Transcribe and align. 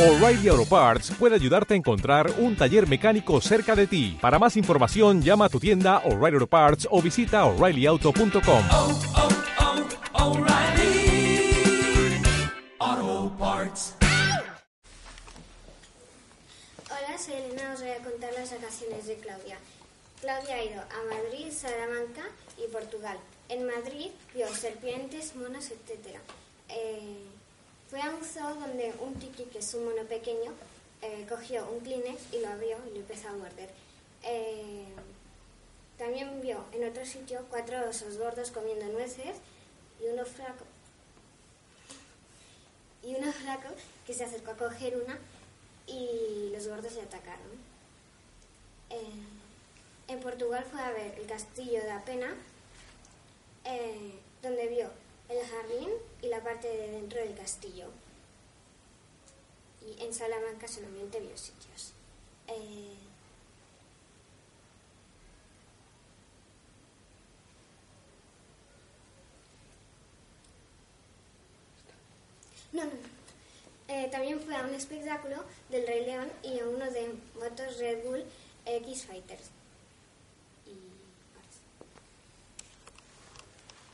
O'Reilly 0.00 0.48
Auto 0.48 0.64
Parts 0.64 1.10
puede 1.10 1.34
ayudarte 1.34 1.74
a 1.74 1.76
encontrar 1.76 2.32
un 2.38 2.56
taller 2.56 2.88
mecánico 2.88 3.38
cerca 3.42 3.76
de 3.76 3.86
ti. 3.86 4.16
Para 4.18 4.38
más 4.38 4.56
información, 4.56 5.20
llama 5.20 5.44
a 5.44 5.48
tu 5.50 5.60
tienda 5.60 5.98
O'Reilly 6.06 6.36
Auto 6.36 6.46
Parts 6.46 6.88
o 6.90 7.02
visita 7.02 7.44
oreillyauto.com. 7.44 8.64
oh, 8.72 9.00
oh, 12.80 13.36
Parts. 13.38 13.94
Hola, 16.88 17.18
soy 17.18 17.34
Elena, 17.34 17.74
os 17.74 17.80
voy 17.80 17.90
a 17.90 17.98
contar 17.98 18.32
las 18.32 18.52
vacaciones 18.52 19.06
de 19.06 19.16
Claudia. 19.16 19.58
Claudia 20.22 20.54
ha 20.54 20.64
ido 20.64 20.80
a 20.80 21.14
Madrid, 21.14 21.52
Salamanca 21.52 22.22
y 22.56 22.72
Portugal. 22.72 23.18
En 23.50 23.66
Madrid 23.66 24.08
vio 24.34 24.48
serpientes, 24.48 25.36
monos, 25.36 25.70
etc. 25.70 26.16
Eh, 26.70 27.18
fue 27.90 28.00
a 28.00 28.10
un 28.10 28.24
zoo 28.24 28.54
donde 28.54 28.94
un 29.00 29.14
tiki, 29.14 29.44
que 29.44 29.58
es 29.58 29.74
un 29.74 29.84
mono 29.84 30.04
pequeño, 30.04 30.52
eh, 31.02 31.26
cogió 31.28 31.68
un 31.68 31.80
Kleenex 31.80 32.32
y 32.32 32.38
lo 32.38 32.48
abrió 32.48 32.78
y 32.86 32.90
lo 32.90 33.00
empezó 33.00 33.28
a 33.28 33.32
morder. 33.32 33.68
Eh, 34.22 34.86
también 35.98 36.40
vio 36.40 36.64
en 36.72 36.88
otro 36.88 37.04
sitio 37.04 37.44
cuatro 37.50 37.76
osos 37.88 38.16
gordos 38.16 38.52
comiendo 38.52 38.86
nueces 38.86 39.36
y 40.00 40.06
uno 40.06 40.24
flaco 40.24 40.64
y 43.02 43.14
uno 43.14 43.32
flaco 43.32 43.68
que 44.06 44.14
se 44.14 44.24
acercó 44.24 44.52
a 44.52 44.56
coger 44.56 44.96
una 44.96 45.18
y 45.86 46.50
los 46.52 46.68
gordos 46.68 46.94
le 46.94 47.02
atacaron. 47.02 47.70
Eh, 48.90 50.08
en 50.08 50.20
Portugal 50.20 50.64
fue 50.70 50.80
a 50.80 50.90
ver 50.90 51.18
el 51.18 51.26
castillo 51.26 51.80
de 51.82 51.90
Apena, 51.90 52.34
eh, 53.64 54.18
donde 54.42 54.68
vio 54.68 54.90
el 55.30 55.46
jardín 55.46 55.88
y 56.22 56.28
la 56.28 56.42
parte 56.42 56.68
de 56.68 56.90
dentro 56.90 57.20
del 57.20 57.34
castillo. 57.34 57.86
Y 59.86 60.02
en 60.02 60.12
Salamanca 60.12 60.68
solamente 60.68 61.20
vio 61.20 61.36
sitios. 61.36 61.92
Eh, 62.48 62.94
no, 72.72 72.84
no, 72.84 72.90
no. 72.90 73.20
Eh, 73.88 74.08
también 74.10 74.40
fue 74.40 74.54
a 74.54 74.62
un 74.62 74.74
espectáculo 74.74 75.44
del 75.68 75.86
Rey 75.86 76.06
León 76.06 76.30
y 76.44 76.60
a 76.60 76.66
uno 76.68 76.88
de 76.90 77.12
motos 77.34 77.78
Red 77.78 78.04
Bull 78.04 78.24
X 78.64 79.06
Fighters. 79.06 79.50